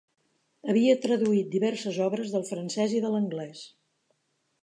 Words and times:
Havia 0.71 0.95
traduït 1.03 1.51
diverses 1.57 1.99
obres 2.07 2.33
del 2.37 2.47
francès 2.49 2.97
i 3.01 3.05
de 3.05 3.13
l'anglès. 3.17 3.65